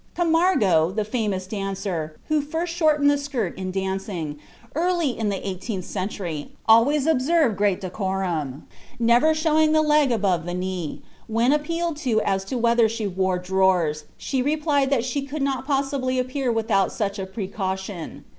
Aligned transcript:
Camargo, 0.15 0.89
the 0.89 1.05
famous 1.05 1.45
dancer, 1.45 2.17
who 2.27 2.41
first 2.41 2.73
shortened 2.73 3.07
the 3.07 3.19
skirt 3.19 3.55
in 3.55 3.69
dancing, 3.69 4.39
early 4.73 5.11
in 5.11 5.29
the 5.29 5.47
eighteenth 5.47 5.85
century, 5.85 6.53
always 6.67 7.05
observed 7.05 7.55
great 7.55 7.79
decorum, 7.79 8.65
never 8.97 9.35
showing 9.35 9.73
the 9.73 9.81
leg 9.83 10.11
above 10.11 10.47
the 10.47 10.55
knee; 10.55 11.03
when 11.27 11.53
appealed 11.53 11.97
to 11.97 12.19
as 12.21 12.43
to 12.45 12.57
whether 12.57 12.89
she 12.89 13.05
wore 13.05 13.37
drawers, 13.37 14.05
she 14.17 14.41
replied 14.41 14.89
that 14.89 15.05
she 15.05 15.21
could 15.21 15.43
not 15.43 15.67
possibly 15.67 16.17
appear 16.17 16.51
without 16.51 16.91
such 16.91 17.19
a 17.19 17.27
"precaution." 17.27 18.25